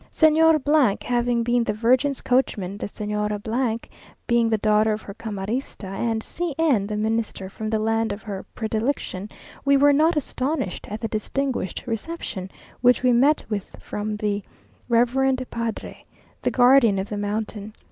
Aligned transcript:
Señor 0.11 1.03
having 1.03 1.43
been 1.43 1.63
the 1.63 1.73
Virgin's 1.75 2.21
coachman, 2.21 2.75
the 2.79 2.87
Señora 2.87 3.37
being 4.25 4.49
the 4.49 4.57
daughter 4.57 4.93
of 4.93 5.03
her 5.03 5.13
camarista, 5.13 5.83
and 5.85 6.23
C 6.23 6.55
n 6.57 6.87
the 6.87 6.97
Minister 6.97 7.49
from 7.51 7.69
the 7.69 7.77
land 7.77 8.11
of 8.11 8.23
her 8.23 8.43
predilection, 8.55 9.29
we 9.63 9.77
were 9.77 9.93
not 9.93 10.15
astonished 10.17 10.87
at 10.89 11.01
the 11.01 11.07
distinguished 11.07 11.83
reception 11.85 12.49
which 12.81 13.03
we 13.03 13.11
met 13.11 13.43
with 13.47 13.75
from 13.79 14.15
the 14.17 14.41
reverend 14.89 15.45
padre, 15.51 16.03
the 16.41 16.49
guardian 16.49 16.97
of 16.97 17.09
the 17.09 17.15
mountain. 17.17 17.71